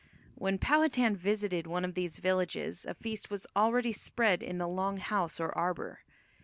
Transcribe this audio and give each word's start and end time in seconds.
When 0.33 0.57
Powhatan 0.57 1.15
visited 1.15 1.67
one 1.67 1.85
of 1.85 1.93
these 1.93 2.17
villages 2.17 2.87
a 2.87 2.95
feast 2.95 3.29
was 3.29 3.45
already 3.55 3.93
spread 3.93 4.41
in 4.41 4.57
the 4.57 4.67
long 4.67 4.97
house 4.97 5.39
or 5.39 5.55
arbour. 5.55 5.99